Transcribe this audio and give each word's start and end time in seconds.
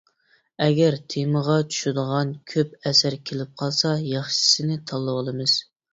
ئەگەر 0.63 0.95
تېمىغا 1.13 1.57
چۈشىدىغان 1.75 2.31
كۆپ 2.53 2.73
ئەسەر 2.79 3.19
كېلىپ 3.31 3.53
قالسا 3.63 3.93
ياخشىسىنى 4.15 4.79
تاللىۋالىمىز. 4.93 5.55